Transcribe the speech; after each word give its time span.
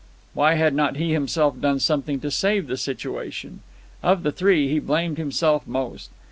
Why 0.33 0.55
had 0.55 0.73
not 0.73 0.95
he 0.97 1.11
himself 1.13 1.61
done 1.61 1.79
something 1.79 2.19
to 2.21 2.31
save 2.31 2.65
the 2.65 2.75
situation? 2.75 3.59
Of 4.01 4.23
the 4.23 4.31
three, 4.31 4.67
he 4.67 4.79
blamed 4.79 5.19
himself 5.19 5.67
most. 5.67 6.09